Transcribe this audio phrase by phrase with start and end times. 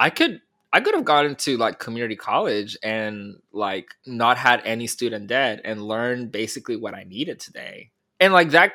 [0.00, 0.40] I could
[0.72, 5.60] I could have gone into like community college and like not had any student debt
[5.64, 7.90] and learned basically what I needed today.
[8.18, 8.72] And like that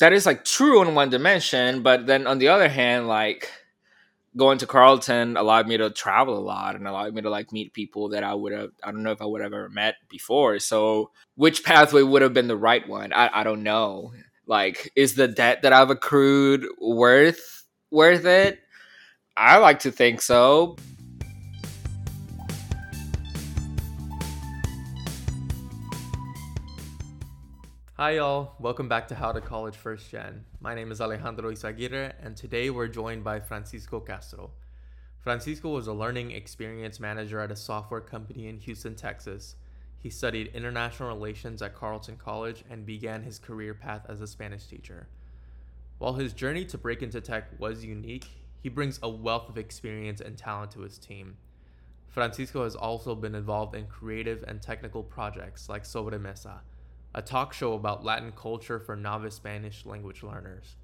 [0.00, 3.50] that is like true in one dimension, but then on the other hand, like
[4.36, 7.72] going to Carleton allowed me to travel a lot and allowed me to like meet
[7.72, 10.58] people that I would have I don't know if I would have ever met before.
[10.58, 13.12] So which pathway would have been the right one?
[13.12, 14.12] I, I don't know.
[14.46, 18.58] Like, is the debt that I've accrued worth worth it?
[19.40, 20.74] I like to think so.
[27.94, 28.54] Hi, y'all.
[28.58, 30.44] Welcome back to How to College First Gen.
[30.60, 34.50] My name is Alejandro Izaguirre, and today we're joined by Francisco Castro.
[35.20, 39.54] Francisco was a learning experience manager at a software company in Houston, Texas.
[40.00, 44.66] He studied international relations at Carleton College and began his career path as a Spanish
[44.66, 45.06] teacher.
[45.98, 48.26] While his journey to break into tech was unique,
[48.60, 51.36] he brings a wealth of experience and talent to his team.
[52.08, 56.60] Francisco has also been involved in creative and technical projects like Sobremesa
[57.14, 60.76] a talk show about Latin culture for novice Spanish language learners.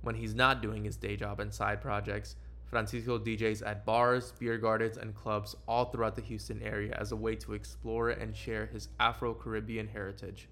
[0.00, 4.56] When he's not doing his day job and side projects, Francisco DJs at bars, beer
[4.56, 8.66] gardens, and clubs all throughout the Houston area as a way to explore and share
[8.66, 10.48] his Afro Caribbean heritage.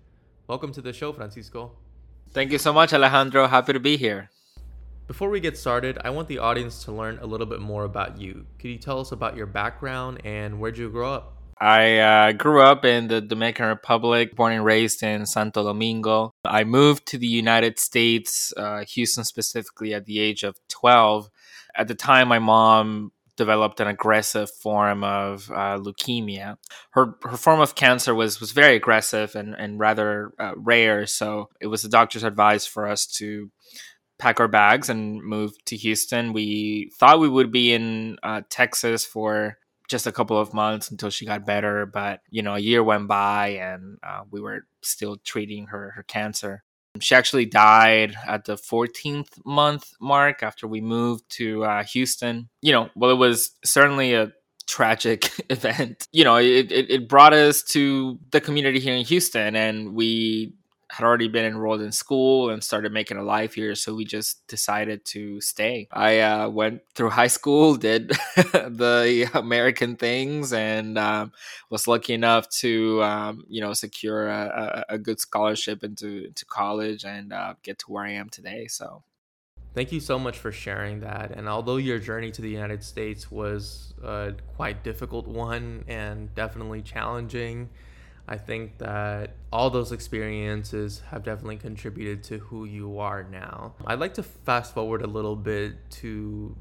[0.47, 1.73] Welcome to the show, Francisco.
[2.33, 3.47] Thank you so much, Alejandro.
[3.47, 4.29] Happy to be here.
[5.11, 8.21] Before we get started, I want the audience to learn a little bit more about
[8.21, 8.47] you.
[8.61, 11.37] Could you tell us about your background and where'd you grow up?
[11.61, 16.31] I uh, grew up in the Dominican Republic, born and raised in Santo Domingo.
[16.45, 21.29] I moved to the United States, uh, Houston specifically, at the age of 12.
[21.75, 26.57] At the time, my mom developed an aggressive form of uh, leukemia.
[26.91, 31.07] Her her form of cancer was was very aggressive and and rather uh, rare.
[31.07, 33.51] So it was the doctor's advice for us to
[34.21, 36.33] pack our bags and move to Houston.
[36.33, 41.11] We thought we would be in uh, Texas for just a couple of months until
[41.11, 41.87] she got better.
[41.87, 46.05] But you know, a year went by, and uh, we were still treating her her
[46.05, 46.63] cancer.
[47.01, 52.49] She actually died at the 14th month mark after we moved to uh, Houston.
[52.63, 54.33] You know, well, it was certainly a
[54.67, 56.07] tragic event.
[56.13, 60.55] You know, it, it, it brought us to the community here in Houston, and we
[60.91, 63.77] had already been enrolled in school and started making a life here.
[63.77, 65.89] So we just decided to stay.
[65.93, 71.33] I uh, went through high school, did the American things, and um,
[71.71, 77.05] was lucky enough to, um, you know, secure a, a, good scholarship into, into college
[77.05, 78.67] and uh, get to where I am today.
[78.67, 79.05] So.
[79.73, 81.31] Thank you so much for sharing that.
[81.31, 86.83] And although your journey to the United States was a quite difficult one and definitely
[86.83, 87.69] challenging,
[88.29, 93.75] I think that all those experiences have definitely contributed to who you are now.
[93.87, 96.57] I'd like to fast forward a little bit to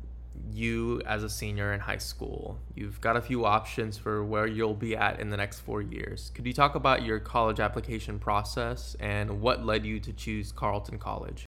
[0.52, 2.60] you as a senior in high school.
[2.76, 6.32] You've got a few options for where you'll be at in the next four years.
[6.34, 10.98] Could you talk about your college application process and what led you to choose Carleton
[10.98, 11.46] College?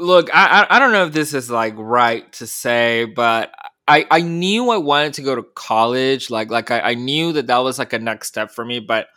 [0.00, 3.52] Look, I I don't know if this is like right to say, but
[3.88, 6.30] I I knew I wanted to go to college.
[6.30, 9.08] Like like I, I knew that that was like a next step for me, but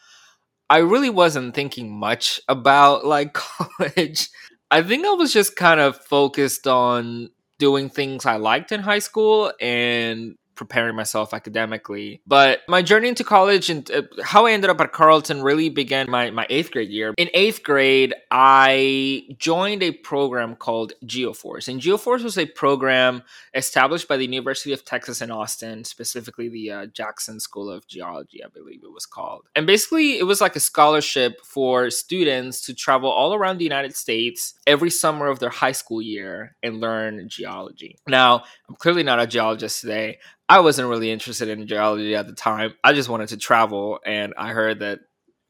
[0.69, 4.29] I really wasn't thinking much about like college.
[4.71, 7.29] I think I was just kind of focused on
[7.59, 12.21] doing things I liked in high school and preparing myself academically.
[12.27, 16.09] But my journey into college and uh, how I ended up at Carleton really began
[16.09, 17.13] my, my eighth grade year.
[17.17, 21.67] In eighth grade, I joined a program called GeoForce.
[21.67, 26.71] And GeoForce was a program established by the University of Texas in Austin, specifically the
[26.71, 29.45] uh, Jackson School of Geology, I believe it was called.
[29.55, 33.95] And basically, it was like a scholarship for students to travel all around the United
[33.95, 37.97] States every summer of their high school year and learn geology.
[38.07, 40.19] Now, I'm clearly not a geologist today.
[40.53, 42.75] I wasn't really interested in geology at the time.
[42.83, 44.99] I just wanted to travel, and I heard that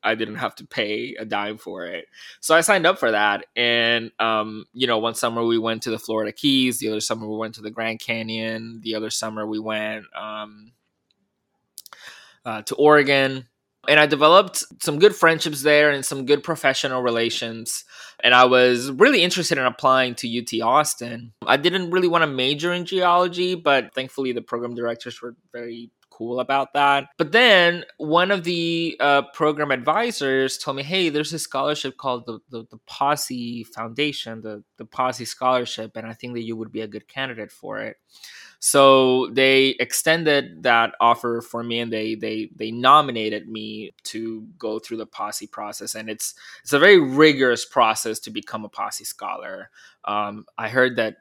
[0.02, 2.06] I didn't have to pay a dime for it.
[2.40, 3.46] So I signed up for that.
[3.54, 6.80] And, um, you know, one summer we went to the Florida Keys.
[6.80, 8.80] The other summer we went to the Grand Canyon.
[8.82, 10.72] The other summer we went um,
[12.46, 13.50] uh, to Oregon
[13.88, 17.84] and I developed some good friendships there and some good professional relations.
[18.24, 21.34] And I was really interested in applying to UT Austin.
[21.46, 25.92] I didn't really want to major in geology, but thankfully the program directors were very
[26.10, 27.10] cool about that.
[27.18, 32.26] But then one of the uh, program advisors told me, hey, there's a scholarship called
[32.26, 36.72] the, the, the, Posse Foundation, the, the Posse Scholarship, and I think that you would
[36.72, 37.98] be a good candidate for it.
[38.66, 44.80] So they extended that offer for me, and they they they nominated me to go
[44.80, 46.34] through the Posse process, and it's
[46.64, 49.70] it's a very rigorous process to become a Posse scholar.
[50.06, 51.18] Um, I heard that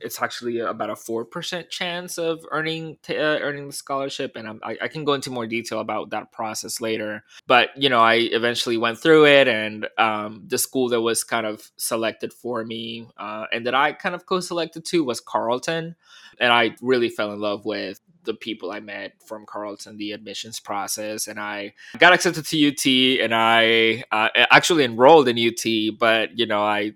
[0.00, 4.60] it's actually about a four percent chance of earning t- uh, earning the scholarship, and
[4.62, 7.24] I, I can go into more detail about that process later.
[7.46, 11.46] But you know, I eventually went through it, and um, the school that was kind
[11.46, 15.96] of selected for me, uh, and that I kind of co-selected to was Carleton,
[16.38, 20.60] and I really fell in love with the people I met from Carleton, the admissions
[20.60, 26.38] process, and I got accepted to UT, and I uh, actually enrolled in UT, but
[26.38, 26.92] you know I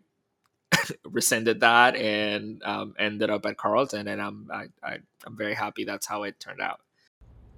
[1.04, 5.84] rescinded that and um, ended up at Carleton, and I'm I, I, I'm very happy
[5.84, 6.80] that's how it turned out.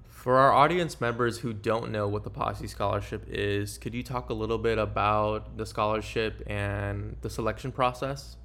[0.09, 4.31] For our audience members who don't know what the Posse Scholarship is, could you talk
[4.31, 8.37] a little bit about the scholarship and the selection process?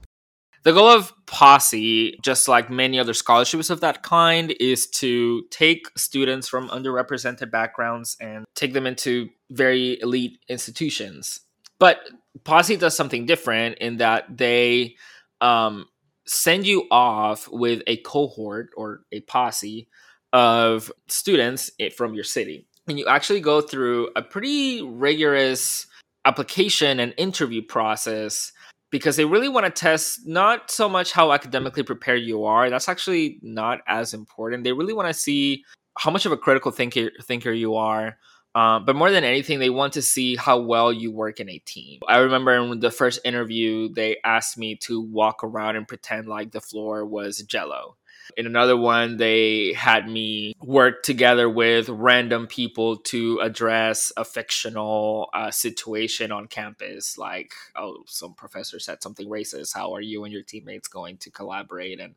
[0.63, 5.87] The goal of Posse, just like many other scholarships of that kind, is to take
[5.97, 11.41] students from underrepresented backgrounds and take them into very elite institutions.
[11.83, 11.99] But
[12.45, 14.95] Posse does something different in that they
[15.41, 15.85] um,
[16.25, 19.89] send you off with a cohort or a posse
[20.31, 22.65] of students from your city.
[22.87, 25.85] And you actually go through a pretty rigorous
[26.23, 28.53] application and interview process
[28.89, 32.69] because they really want to test not so much how academically prepared you are.
[32.69, 34.63] That's actually not as important.
[34.63, 35.65] They really want to see
[35.97, 38.17] how much of a critical thinker thinker you are,
[38.55, 41.57] uh, but more than anything, they want to see how well you work in a
[41.59, 41.99] team.
[42.07, 46.51] I remember in the first interview, they asked me to walk around and pretend like
[46.51, 47.97] the floor was jello.
[48.37, 55.29] In another one, they had me work together with random people to address a fictional
[55.33, 57.17] uh, situation on campus.
[57.17, 59.75] Like, oh, some professor said something racist.
[59.75, 62.15] How are you and your teammates going to collaborate and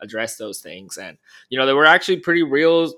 [0.00, 0.98] address those things?
[0.98, 1.16] And,
[1.48, 2.92] you know, they were actually pretty real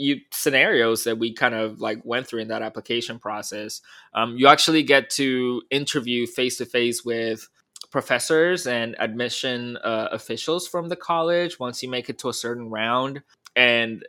[0.00, 3.80] you scenarios that we kind of like went through in that application process
[4.14, 7.48] um, you actually get to interview face to face with
[7.90, 12.70] professors and admission uh, officials from the college once you make it to a certain
[12.70, 13.22] round.
[13.56, 14.04] And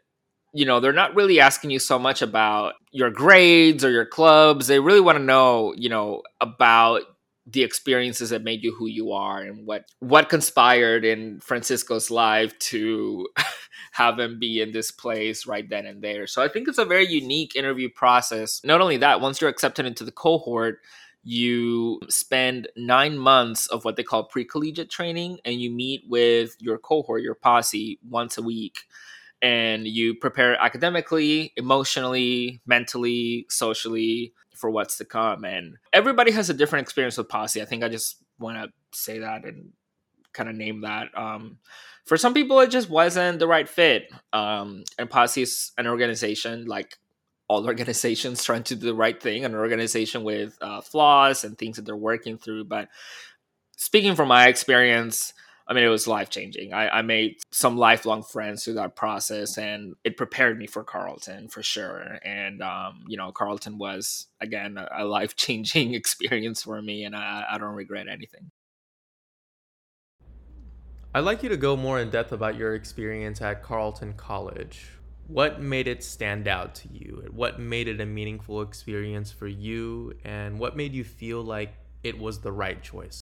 [0.53, 4.67] you know they're not really asking you so much about your grades or your clubs.
[4.67, 7.03] They really want to know you know about
[7.47, 12.57] the experiences that made you who you are and what what conspired in Francisco's life
[12.59, 13.27] to
[13.91, 16.27] have him be in this place right then and there.
[16.27, 18.62] So I think it's a very unique interview process.
[18.63, 20.79] Not only that, once you're accepted into the cohort,
[21.23, 26.77] you spend nine months of what they call pre-collegiate training and you meet with your
[26.77, 28.85] cohort, your posse once a week
[29.41, 35.44] and you prepare academically, emotionally, mentally, socially for what's to come.
[35.44, 37.62] And everybody has a different experience with Posse.
[37.62, 39.71] I think I just want to say that and
[40.33, 41.07] kind of name that.
[41.18, 41.57] Um,
[42.06, 44.12] for some people, it just wasn't the right fit.
[44.33, 46.98] Um, and Posse is an organization like
[47.48, 51.75] all organizations trying to do the right thing, an organization with uh, flaws and things
[51.75, 52.66] that they're working through.
[52.66, 52.89] But
[53.78, 55.33] speaking from my experience,
[55.68, 56.74] I mean, it was life changing.
[56.74, 61.48] I, I, made some lifelong friends through that process, and it prepared me for Carleton
[61.48, 62.19] for sure.
[62.25, 67.16] And um, you know, Carleton was again a, a life changing experience for me, and
[67.16, 68.51] I, I don't regret anything.
[71.13, 74.88] I'd like you to go more in depth about your experience at Carleton College.
[75.28, 77.28] What made it stand out to you?
[77.31, 80.13] What made it a meaningful experience for you?
[80.24, 81.74] And what made you feel like
[82.04, 83.22] it was the right choice?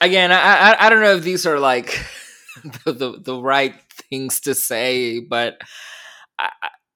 [0.00, 1.98] again, I, I, I don't know if these are like
[2.84, 3.74] the, the, the right
[4.10, 5.60] things to say, but
[6.38, 6.50] I,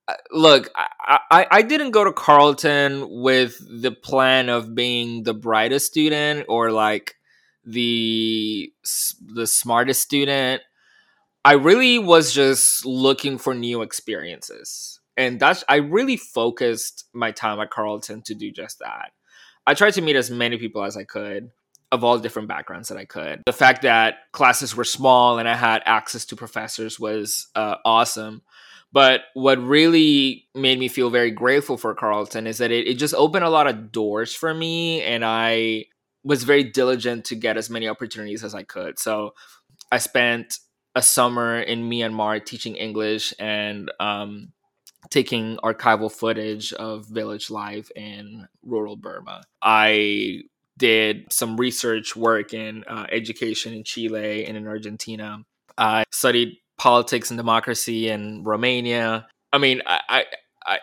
[0.09, 5.87] I, look, I, I didn't go to Carleton with the plan of being the brightest
[5.87, 7.17] student or like
[7.65, 8.73] the
[9.21, 10.63] the smartest student.
[11.45, 15.01] I really was just looking for new experiences.
[15.17, 19.13] And that's I really focused my time at Carleton to do just that.
[19.67, 21.51] I tried to meet as many people as I could
[21.93, 23.43] of all different backgrounds that I could.
[23.47, 28.43] The fact that classes were small and I had access to professors was uh, awesome.
[28.93, 33.15] But what really made me feel very grateful for Carleton is that it, it just
[33.15, 35.85] opened a lot of doors for me, and I
[36.23, 38.99] was very diligent to get as many opportunities as I could.
[38.99, 39.35] So
[39.91, 40.59] I spent
[40.95, 44.53] a summer in Myanmar teaching English and um,
[45.09, 49.43] taking archival footage of village life in rural Burma.
[49.63, 50.43] I
[50.77, 55.45] did some research work in uh, education in Chile and in Argentina.
[55.79, 59.27] I studied politics and democracy in Romania.
[59.53, 60.25] I mean, I, I,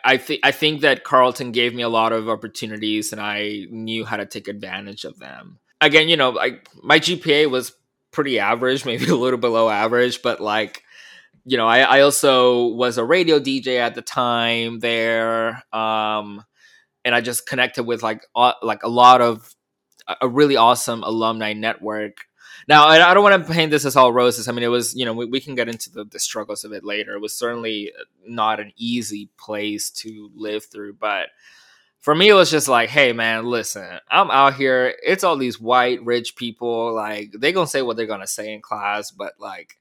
[0.03, 4.06] I think I think that Carleton gave me a lot of opportunities, and I knew
[4.06, 5.60] how to take advantage of them.
[5.79, 7.74] Again, you know, like my GPA was
[8.12, 10.84] pretty average, maybe a little below average, but like,
[11.46, 16.44] you know, I, I also was a radio DJ at the time there, um,
[17.06, 19.56] and I just connected with like uh, like a lot of
[20.22, 22.26] a really awesome alumni network.
[22.68, 24.50] Now, I don't want to paint this as all roses.
[24.50, 26.74] I mean, it was, you know, we, we can get into the, the struggles of
[26.74, 27.14] it later.
[27.14, 31.30] It was certainly uh, not an easy place to live through, but
[32.00, 34.96] for me, it was just like, hey, man, listen, I'm out here.
[35.02, 36.94] It's all these white, rich people.
[36.94, 39.78] Like, they going to say what they're going to say in class, but like,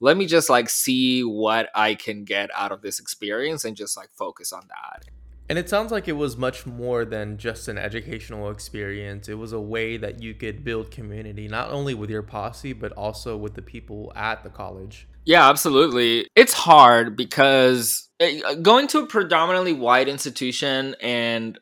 [0.00, 3.96] let me just like see what I can get out of this experience and just
[3.96, 5.06] like focus on that.
[5.48, 9.28] And it sounds like it was much more than just an educational experience.
[9.28, 12.92] It was a way that you could build community, not only with your posse, but
[12.92, 15.06] also with the people at the college.
[15.24, 16.28] Yeah, absolutely.
[16.34, 21.58] It's hard because eh, going to a predominantly white institution and,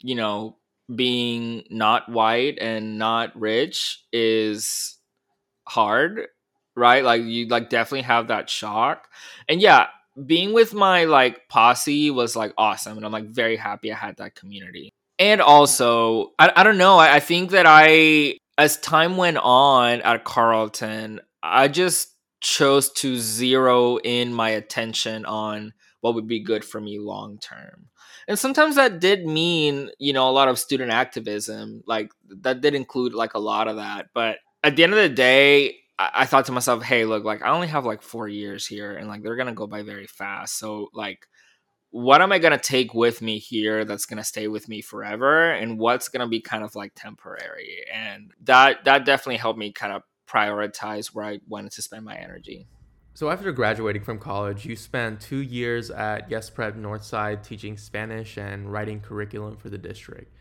[0.00, 0.56] you know,
[0.94, 4.98] being not white and not rich is
[5.66, 6.28] hard,
[6.76, 7.02] right?
[7.02, 9.08] Like, you like definitely have that shock.
[9.48, 9.88] And yeah,
[10.24, 14.16] being with my like posse was like awesome and i'm like very happy i had
[14.16, 14.92] that community.
[15.18, 20.00] And also i, I don't know I, I think that i as time went on
[20.02, 26.64] at Carleton i just chose to zero in my attention on what would be good
[26.64, 27.88] for me long term.
[28.28, 32.10] And sometimes that did mean you know a lot of student activism like
[32.42, 35.76] that did include like a lot of that but at the end of the day
[35.98, 39.08] I, thought to myself, hey, look, like I only have like four years here, and
[39.08, 40.58] like they're gonna go by very fast.
[40.58, 41.26] So like,
[41.90, 45.78] what am I gonna take with me here that's gonna stay with me forever, and
[45.78, 47.84] what's gonna be kind of like temporary?
[47.92, 52.16] And that that definitely helped me kind of prioritize where I wanted to spend my
[52.16, 52.68] energy.
[53.14, 58.36] So after graduating from college, you spent two years at Yes Prep Northside teaching Spanish
[58.36, 60.35] and writing curriculum for the district.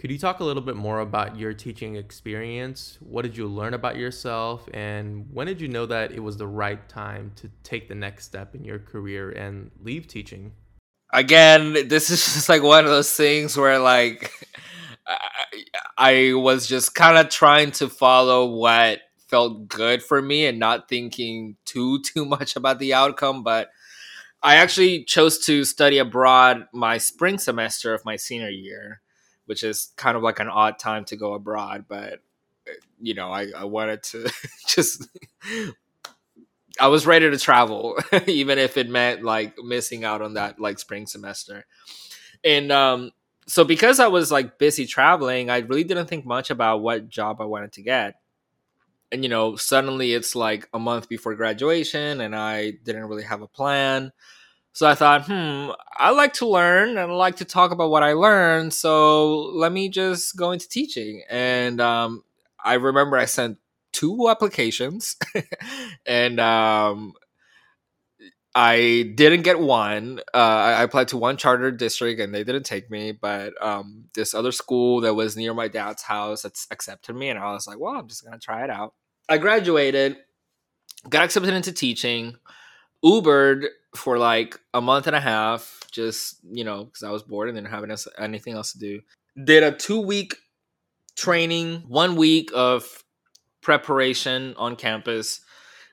[0.00, 2.96] Could you talk a little bit more about your teaching experience?
[3.00, 4.66] What did you learn about yourself?
[4.72, 8.24] And when did you know that it was the right time to take the next
[8.24, 10.52] step in your career and leave teaching?
[11.12, 14.32] Again, this is just like one of those things where, like,
[15.98, 20.88] I, was just kind of trying to follow what felt good for me and not
[20.88, 23.42] thinking too, too much about the outcome.
[23.42, 23.68] But
[24.42, 29.02] I actually chose to study abroad my spring semester of my senior year
[29.50, 31.86] which is kind of like an odd time to go abroad.
[31.88, 32.20] But
[33.00, 34.30] you know, I, I wanted to
[34.68, 35.08] just.
[36.78, 40.78] I was ready to travel, even if it meant like missing out on that like
[40.78, 41.66] spring semester.
[42.44, 43.10] And um,
[43.48, 47.40] so because I was like busy traveling, I really didn't think much about what job
[47.40, 48.20] I wanted to get.
[49.10, 53.42] And you know, suddenly it's like a month before graduation, and I didn't really have
[53.42, 54.12] a plan.
[54.72, 58.12] So I thought, hmm, I like to learn and like to talk about what I
[58.12, 58.72] learned.
[58.72, 61.22] So let me just go into teaching.
[61.28, 62.22] And um,
[62.64, 63.58] I remember I sent
[63.92, 65.16] two applications
[66.06, 67.14] and um,
[68.54, 70.20] I didn't get one.
[70.34, 74.34] Uh, I applied to one charter district and they didn't take me, but um, this
[74.34, 77.94] other school that was near my dad's house accepted me, and I was like, well,
[77.94, 78.94] I'm just gonna try it out.
[79.28, 80.16] I graduated,
[81.08, 82.36] got accepted into teaching,
[83.04, 87.48] Ubered for like a month and a half, just you know, because I was bored
[87.48, 87.84] and didn't have
[88.18, 89.00] anything else to do.
[89.42, 90.36] Did a two week
[91.16, 93.04] training, one week of
[93.62, 95.40] preparation on campus,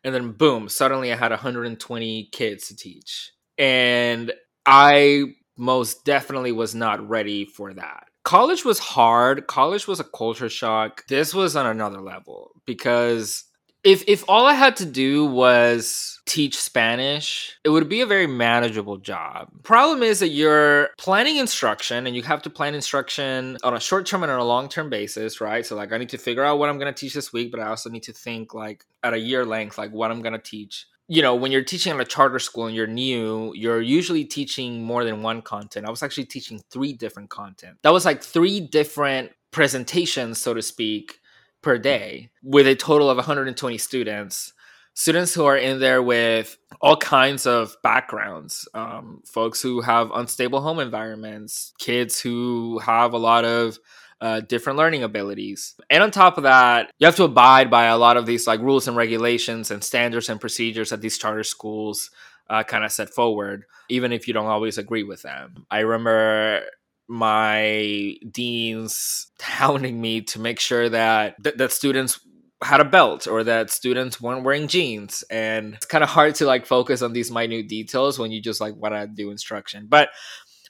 [0.03, 3.31] and then boom, suddenly I had 120 kids to teach.
[3.57, 4.31] And
[4.65, 8.05] I most definitely was not ready for that.
[8.23, 9.47] College was hard.
[9.47, 11.05] College was a culture shock.
[11.07, 13.45] This was on another level because
[13.87, 18.27] if if all I had to do was teach Spanish, it would be a very
[18.27, 19.47] manageable job.
[19.63, 24.05] Problem is that you're planning instruction and you have to plan instruction on a short
[24.05, 25.65] term and on a long term basis, right?
[25.65, 27.61] So like I need to figure out what I'm going to teach this week, but
[27.61, 30.39] I also need to think like at a year length like what I'm going to
[30.39, 30.85] teach.
[31.07, 34.83] You know, when you're teaching at a charter school and you're new, you're usually teaching
[34.83, 35.87] more than one content.
[35.87, 37.77] I was actually teaching three different content.
[37.83, 41.21] That was like three different presentations, so to speak
[41.61, 44.53] per day with a total of 120 students
[44.93, 50.61] students who are in there with all kinds of backgrounds um, folks who have unstable
[50.61, 53.77] home environments kids who have a lot of
[54.19, 55.75] uh, different learning abilities.
[55.89, 58.59] And on top of that you have to abide by a lot of these like
[58.59, 62.09] rules and regulations and standards and procedures that these charter schools
[62.49, 65.65] uh, kind of set forward even if you don't always agree with them.
[65.69, 66.63] I remember
[67.07, 72.19] my deans hounding me to make sure that th- that students
[72.63, 76.45] had a belt or that students weren't wearing jeans and it's kind of hard to
[76.45, 80.09] like focus on these minute details when you just like want to do instruction but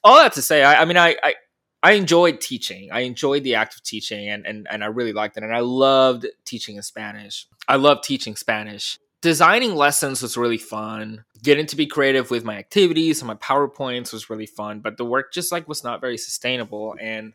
[0.04, 1.36] all that to say i, I mean I, I
[1.84, 2.90] I enjoyed teaching.
[2.92, 5.44] I enjoyed the act of teaching and, and, and I really liked it.
[5.44, 7.48] And I loved teaching in Spanish.
[7.68, 11.26] I love teaching Spanish designing lessons was really fun.
[11.44, 15.06] Getting to be creative with my activities and my PowerPoints was really fun, but the
[15.06, 16.96] work just like was not very sustainable.
[17.00, 17.34] And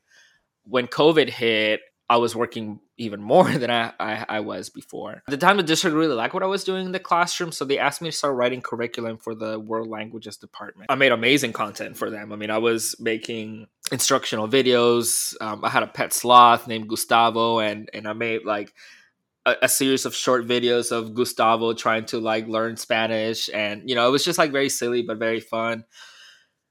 [0.65, 5.23] when COVID hit, I was working even more than I, I, I, was before.
[5.27, 7.65] At the time, the district really liked what I was doing in the classroom, so
[7.65, 10.91] they asked me to start writing curriculum for the world languages department.
[10.91, 12.33] I made amazing content for them.
[12.33, 15.35] I mean, I was making instructional videos.
[15.41, 18.75] Um, I had a pet sloth named Gustavo, and and I made like
[19.47, 23.95] a, a, series of short videos of Gustavo trying to like learn Spanish, and you
[23.95, 25.85] know, it was just like very silly but very fun.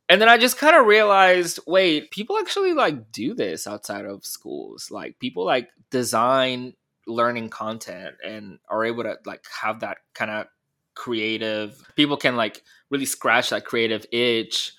[0.09, 4.25] And then I just kind of realized, wait, people actually like do this outside of
[4.25, 4.89] schools.
[4.91, 6.73] Like people like design
[7.07, 10.47] learning content and are able to like have that kind of
[10.95, 11.81] creative.
[11.95, 14.73] People can like really scratch that creative itch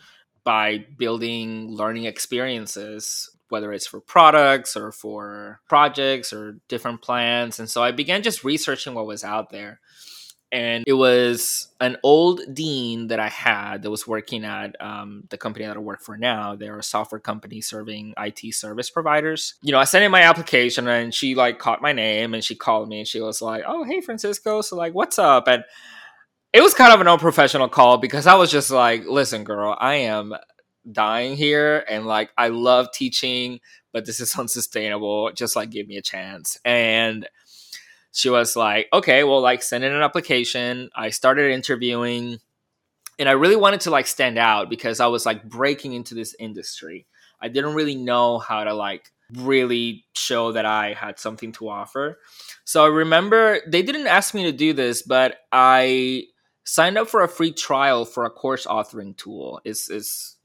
[0.44, 7.60] by building learning experiences whether it's for products or for projects or different plans.
[7.60, 9.78] And so I began just researching what was out there.
[10.50, 15.36] And it was an old dean that I had that was working at um, the
[15.36, 16.56] company that I work for now.
[16.56, 19.54] They're a software company serving IT service providers.
[19.62, 22.54] You know, I sent in my application and she like caught my name and she
[22.54, 25.64] called me and she was like, "Oh, hey Francisco, so like, what's up?" And
[26.52, 29.94] it was kind of an unprofessional call because I was just like, "Listen, girl, I
[29.94, 30.34] am
[30.90, 33.60] dying here and like I love teaching,
[33.92, 35.32] but this is unsustainable.
[35.32, 36.58] Just like give me a chance.
[36.64, 37.28] And
[38.12, 40.90] she was like, okay, well, like send in an application.
[40.94, 42.38] I started interviewing
[43.18, 46.34] and I really wanted to like stand out because I was like breaking into this
[46.38, 47.06] industry.
[47.40, 52.18] I didn't really know how to like really show that I had something to offer.
[52.64, 56.24] So I remember they didn't ask me to do this, but I
[56.64, 59.60] signed up for a free trial for a course authoring tool.
[59.64, 60.36] It's, it's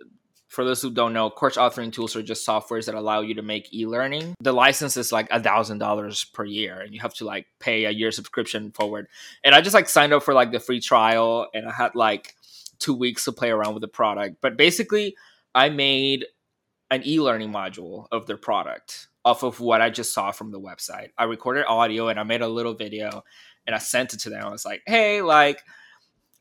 [0.58, 3.44] for those who don't know, course authoring tools are just softwares that allow you to
[3.44, 4.34] make e-learning.
[4.40, 7.86] The license is like a thousand dollars per year, and you have to like pay
[7.86, 9.08] a year subscription forward.
[9.44, 12.34] And I just like signed up for like the free trial, and I had like
[12.80, 14.38] two weeks to play around with the product.
[14.42, 15.16] But basically,
[15.54, 16.26] I made
[16.90, 21.10] an e-learning module of their product off of what I just saw from the website.
[21.20, 23.24] I recorded audio and I made a little video,
[23.68, 24.44] and I sent it to them.
[24.44, 25.62] I was like, "Hey, like."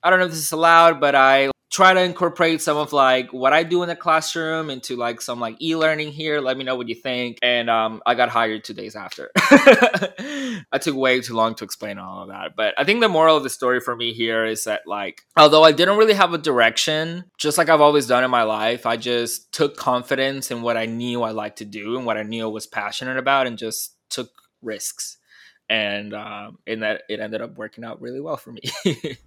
[0.02, 3.32] I don't know if this is allowed, but I try to incorporate some of like
[3.32, 6.40] what I do in the classroom into like some like e-learning here.
[6.40, 7.38] Let me know what you think.
[7.42, 9.30] And um, I got hired two days after.
[9.36, 12.54] I took way too long to explain all of that.
[12.56, 15.64] But I think the moral of the story for me here is that like although
[15.64, 18.96] I didn't really have a direction, just like I've always done in my life, I
[18.96, 22.44] just took confidence in what I knew I liked to do and what I knew
[22.44, 24.30] I was passionate about and just took
[24.62, 25.18] risks.
[25.68, 28.62] And um, in that it ended up working out really well for me.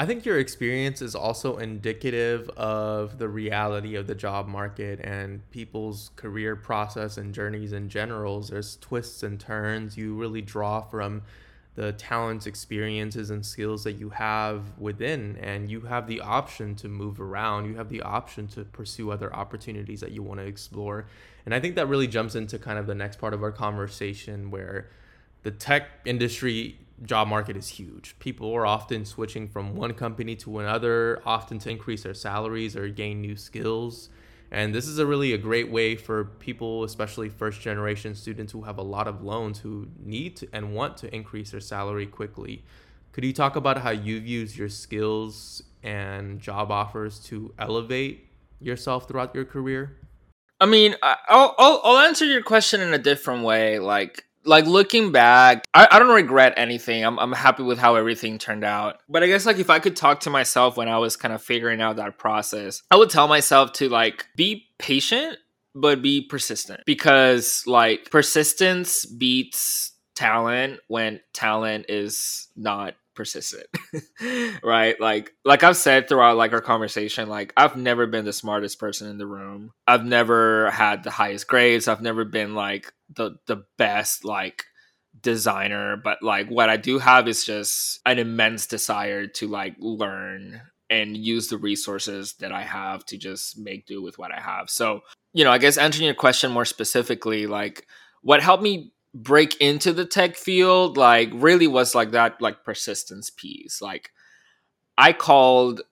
[0.00, 5.42] I think your experience is also indicative of the reality of the job market and
[5.50, 8.40] people's career process and journeys in general.
[8.40, 9.98] There's twists and turns.
[9.98, 11.20] You really draw from
[11.74, 16.88] the talents, experiences, and skills that you have within, and you have the option to
[16.88, 17.66] move around.
[17.66, 21.08] You have the option to pursue other opportunities that you want to explore.
[21.44, 24.50] And I think that really jumps into kind of the next part of our conversation
[24.50, 24.88] where
[25.42, 28.16] the tech industry job market is huge.
[28.18, 32.88] People are often switching from one company to another, often to increase their salaries or
[32.88, 34.10] gain new skills.
[34.50, 38.62] And this is a really a great way for people, especially first generation students who
[38.62, 42.64] have a lot of loans who need to and want to increase their salary quickly.
[43.12, 48.28] Could you talk about how you've used your skills and job offers to elevate
[48.60, 49.96] yourself throughout your career?
[50.60, 53.78] I mean, I'll, I'll, I'll answer your question in a different way.
[53.78, 57.04] Like, like looking back, I, I don't regret anything.
[57.04, 59.00] I'm I'm happy with how everything turned out.
[59.08, 61.42] But I guess like if I could talk to myself when I was kind of
[61.42, 65.38] figuring out that process, I would tell myself to like be patient
[65.74, 73.66] but be persistent because like persistence beats talent when talent is not persistent
[74.62, 78.78] right like like i've said throughout like our conversation like i've never been the smartest
[78.78, 83.36] person in the room i've never had the highest grades i've never been like the
[83.46, 84.64] the best like
[85.22, 90.62] designer but like what i do have is just an immense desire to like learn
[90.88, 94.70] and use the resources that i have to just make do with what i have.
[94.70, 95.00] So
[95.32, 97.86] you know i guess answering your question more specifically like
[98.22, 103.30] what helped me break into the tech field like really was like that like persistence
[103.30, 103.82] piece.
[103.82, 104.10] Like
[104.96, 105.82] i called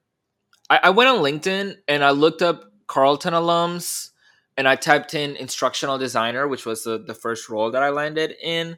[0.71, 4.11] I, I went on linkedin and i looked up Carleton alums
[4.59, 8.35] and i typed in instructional designer which was the, the first role that i landed
[8.43, 8.77] in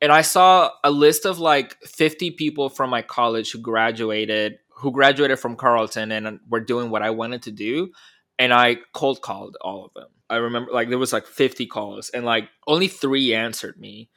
[0.00, 4.92] and i saw a list of like 50 people from my college who graduated who
[4.92, 7.90] graduated from carleton and were doing what i wanted to do
[8.38, 12.10] and i cold called all of them I remember like there was like 50 calls
[12.10, 14.10] and like only three answered me.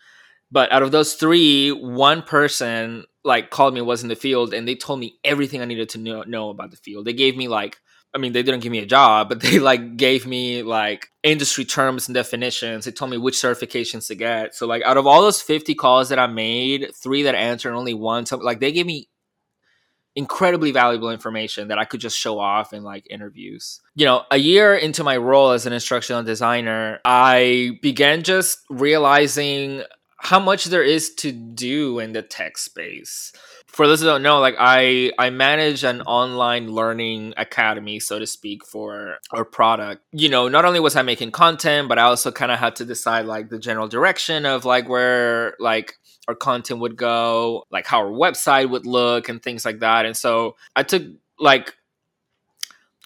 [0.52, 4.68] But out of those three, one person like called me was in the field and
[4.68, 7.06] they told me everything I needed to know, know about the field.
[7.06, 7.80] They gave me like
[8.14, 11.66] I mean, they didn't give me a job, but they like gave me like industry
[11.66, 12.86] terms and definitions.
[12.86, 14.56] They told me which certifications to get.
[14.56, 17.94] So like out of all those 50 calls that I made, three that answered only
[17.94, 19.08] one, so like they gave me
[20.16, 23.80] incredibly valuable information that I could just show off in like interviews.
[23.96, 29.84] You know, a year into my role as an instructional designer, I began just realizing
[30.18, 33.32] how much there is to do in the tech space.
[33.72, 38.28] For those who don't know, like I I manage an online learning academy, so to
[38.28, 40.04] speak, for our product.
[40.12, 42.86] You know, not only was I making content, but I also kind of had to
[42.86, 45.96] decide like the general direction of like where like
[46.28, 50.06] our content would go, like how our website would look and things like that.
[50.06, 51.04] And so I took
[51.40, 51.76] like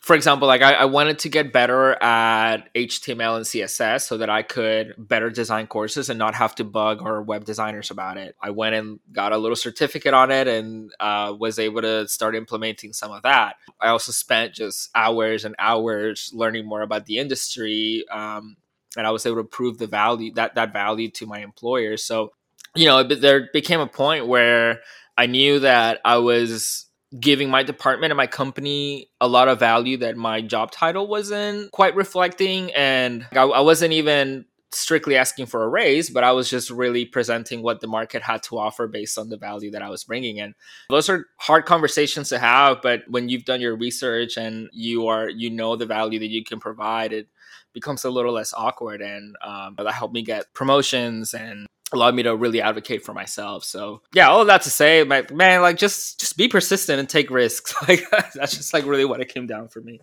[0.06, 4.30] for example, like I, I, wanted to get better at HTML and CSS so that
[4.30, 8.36] I could better design courses and not have to bug our web designers about it.
[8.40, 12.36] I went and got a little certificate on it and uh, was able to start
[12.36, 13.56] implementing some of that.
[13.82, 18.06] I also spent just hours and hours learning more about the industry.
[18.12, 18.58] Um,
[18.96, 22.04] and I was able to prove the value that that value to my employers.
[22.04, 22.32] So,
[22.76, 24.82] you know, there became a point where
[25.18, 26.85] I knew that I was
[27.20, 31.72] giving my department and my company a lot of value that my job title wasn't
[31.72, 32.74] quite reflecting.
[32.74, 37.06] And I, I wasn't even strictly asking for a raise, but I was just really
[37.06, 40.38] presenting what the market had to offer based on the value that I was bringing
[40.38, 40.54] in.
[40.90, 45.30] Those are hard conversations to have, but when you've done your research and you are
[45.30, 47.28] you know the value that you can provide, it
[47.74, 52.24] becomes a little less awkward, and um, that helped me get promotions and allowed me
[52.24, 53.64] to really advocate for myself.
[53.64, 57.30] So yeah, all that to say, my, man, like just just be persistent and take
[57.30, 57.74] risks.
[57.88, 60.00] Like that's just like really what it came down for me.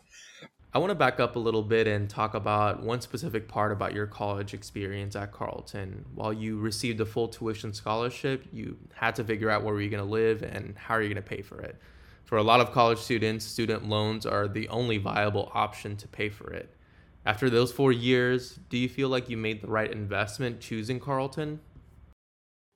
[0.74, 3.92] I want to back up a little bit and talk about one specific part about
[3.92, 6.06] your college experience at Carleton.
[6.14, 9.90] While you received a full tuition scholarship, you had to figure out where were you're
[9.90, 11.76] going to live and how are you going to pay for it.
[12.24, 16.30] For a lot of college students, student loans are the only viable option to pay
[16.30, 16.74] for it.
[17.26, 21.60] After those four years, do you feel like you made the right investment choosing Carleton?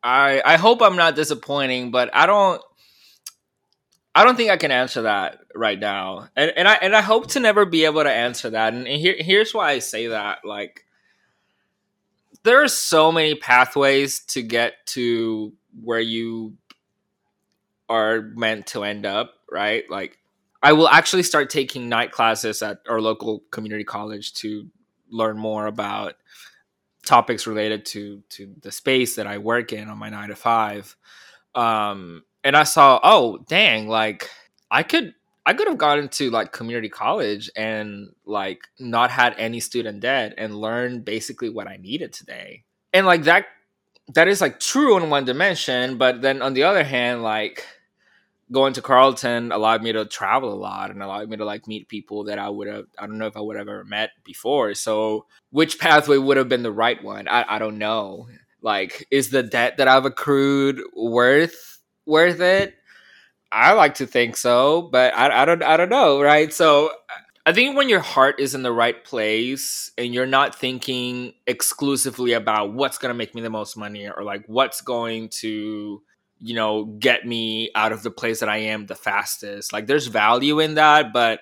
[0.07, 2.63] I I hope I'm not disappointing, but I don't
[4.15, 6.29] I don't think I can answer that right now.
[6.37, 8.73] And and I and I hope to never be able to answer that.
[8.73, 10.39] And, and here here's why I say that.
[10.45, 10.85] Like
[12.45, 16.57] there are so many pathways to get to where you
[17.89, 19.91] are meant to end up, right?
[19.91, 20.19] Like
[20.63, 24.69] I will actually start taking night classes at our local community college to
[25.11, 26.15] learn more about
[27.07, 30.97] topics related to to the space that I work in on my nine to five.
[31.55, 34.31] Um, and I saw, oh dang, like
[34.71, 35.15] I could
[35.47, 40.35] I could have gone into like community college and like not had any student debt
[40.37, 42.65] and learned basically what I needed today.
[42.93, 43.47] And like that
[44.15, 47.65] that is like true in one dimension, but then on the other hand, like
[48.53, 51.89] going to Carleton allowed me to travel a lot and allowed me to like meet
[51.89, 54.75] people that I would have I don't know if I would have ever met before.
[54.75, 57.29] So which pathway would have been the right one?
[57.29, 58.29] I, I don't know.
[58.63, 62.75] Like, is the debt that I've accrued worth worth it?
[63.53, 66.53] I like to think so, but I, I don't I don't know, right?
[66.53, 66.91] So
[67.47, 72.33] I think when your heart is in the right place and you're not thinking exclusively
[72.33, 76.03] about what's going to make me the most money or like what's going to
[76.41, 79.73] you know, get me out of the place that I am the fastest.
[79.73, 81.41] Like there's value in that, but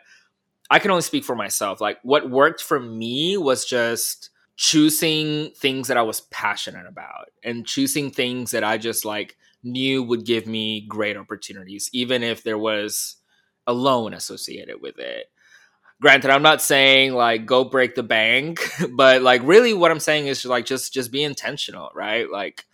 [0.70, 1.80] I can only speak for myself.
[1.80, 7.66] Like what worked for me was just choosing things that I was passionate about and
[7.66, 12.58] choosing things that I just like knew would give me great opportunities, even if there
[12.58, 13.16] was
[13.66, 15.26] a loan associated with it.
[16.00, 18.60] Granted, I'm not saying like go break the bank,
[18.92, 22.30] but like really what I'm saying is like just just be intentional, right?
[22.30, 22.64] Like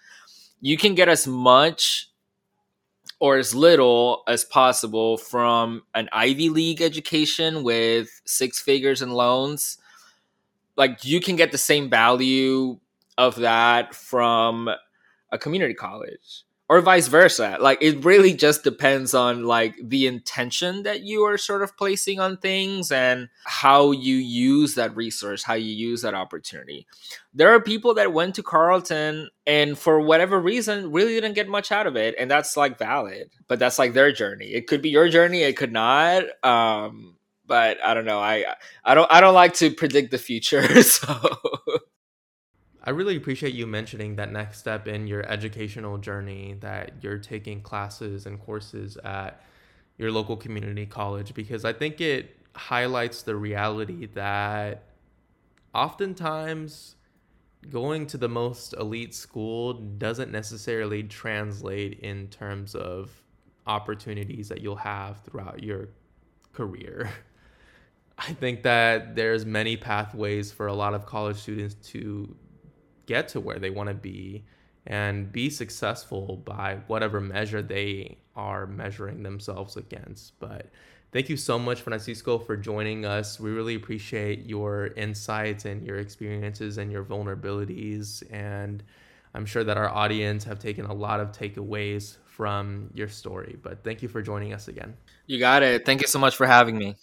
[0.61, 2.10] you can get as much
[3.21, 9.79] or as little as possible from an Ivy League education with six figures in loans.
[10.77, 12.79] Like you can get the same value
[13.19, 14.71] of that from
[15.31, 17.57] a community college or vice versa.
[17.61, 22.21] Like it really just depends on like the intention that you are sort of placing
[22.21, 26.87] on things and how you use that resource, how you use that opportunity.
[27.35, 31.73] There are people that went to Carleton and for whatever reason really didn't get much
[31.73, 33.33] out of it and that's like valid.
[33.49, 34.47] But that's like their journey.
[34.47, 36.23] It could be your journey, it could not.
[36.45, 38.21] Um but I don't know.
[38.21, 38.45] I
[38.85, 40.63] I don't I don't like to predict the future.
[40.83, 41.19] So
[42.83, 47.61] I really appreciate you mentioning that next step in your educational journey that you're taking
[47.61, 49.43] classes and courses at
[49.99, 54.85] your local community college because I think it highlights the reality that
[55.75, 56.97] oftentimes
[57.69, 63.11] going to the most elite school doesn't necessarily translate in terms of
[63.67, 65.89] opportunities that you'll have throughout your
[66.55, 67.11] career.
[68.19, 72.35] I think that there's many pathways for a lot of college students to
[73.11, 74.45] get to where they want to be
[74.87, 80.39] and be successful by whatever measure they are measuring themselves against.
[80.39, 80.67] But
[81.11, 83.41] thank you so much, Francisco, for joining us.
[83.41, 88.23] We really appreciate your insights and your experiences and your vulnerabilities.
[88.33, 88.85] And
[89.35, 93.59] I'm sure that our audience have taken a lot of takeaways from your story.
[93.61, 94.97] But thank you for joining us again.
[95.27, 95.85] You got it.
[95.85, 96.95] Thank you so much for having me.